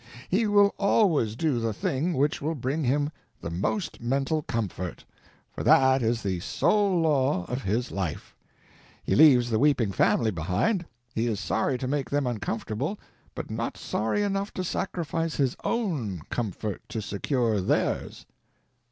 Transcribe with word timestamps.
He 0.29 0.47
will 0.47 0.73
always 0.79 1.35
do 1.35 1.59
the 1.59 1.73
thing 1.73 2.13
which 2.15 2.41
will 2.41 2.55
bring 2.55 2.83
him 2.85 3.11
the 3.39 3.51
most 3.51 4.01
mental 4.01 4.41
comfort—for 4.41 5.63
that 5.63 6.01
is 6.01 6.23
the 6.23 6.39
sole 6.39 6.99
law 6.99 7.45
of 7.45 7.61
his 7.61 7.91
life. 7.91 8.35
He 9.03 9.13
leaves 9.13 9.51
the 9.51 9.59
weeping 9.59 9.91
family 9.91 10.31
behind; 10.31 10.85
he 11.13 11.27
is 11.27 11.39
sorry 11.39 11.77
to 11.77 11.87
make 11.87 12.09
them 12.09 12.25
uncomfortable, 12.25 12.99
but 13.35 13.51
not 13.51 13.77
sorry 13.77 14.23
enough 14.23 14.51
to 14.55 14.63
sacrifice 14.63 15.35
his 15.35 15.55
own 15.63 16.21
comfort 16.31 16.81
to 16.89 16.99
secure 16.99 17.61
theirs. 17.61 18.25